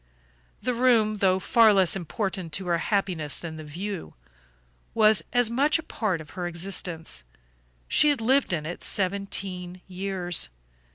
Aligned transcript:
The 0.63 0.73
room, 0.73 1.17
though 1.17 1.37
far 1.37 1.71
less 1.75 1.95
important 1.95 2.51
to 2.53 2.65
her 2.65 2.79
happiness 2.79 3.37
than 3.37 3.57
the 3.57 3.63
view, 3.63 4.15
was 4.95 5.21
as 5.31 5.51
much 5.51 5.77
a 5.77 5.83
part 5.83 6.19
of 6.19 6.31
her 6.31 6.47
existence. 6.47 7.23
She 7.87 8.09
had 8.09 8.19
lived 8.19 8.51
in 8.51 8.65
it 8.65 8.83
seventeen 8.83 9.81
years. 9.87 10.49